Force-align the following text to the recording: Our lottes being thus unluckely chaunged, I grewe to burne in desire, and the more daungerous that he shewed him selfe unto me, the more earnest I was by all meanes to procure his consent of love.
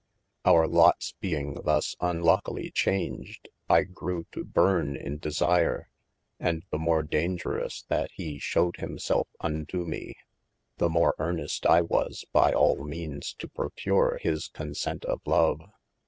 Our 0.45 0.67
lottes 0.67 1.13
being 1.19 1.59
thus 1.63 1.95
unluckely 2.01 2.73
chaunged, 2.73 3.49
I 3.69 3.83
grewe 3.83 4.25
to 4.31 4.43
burne 4.43 4.95
in 4.95 5.19
desire, 5.19 5.89
and 6.39 6.63
the 6.71 6.79
more 6.79 7.03
daungerous 7.03 7.83
that 7.85 8.09
he 8.15 8.39
shewed 8.39 8.77
him 8.77 8.97
selfe 8.97 9.27
unto 9.41 9.85
me, 9.85 10.15
the 10.77 10.89
more 10.89 11.13
earnest 11.19 11.67
I 11.67 11.81
was 11.83 12.25
by 12.33 12.51
all 12.51 12.83
meanes 12.83 13.35
to 13.35 13.47
procure 13.47 14.17
his 14.23 14.47
consent 14.47 15.05
of 15.05 15.19
love. 15.27 15.61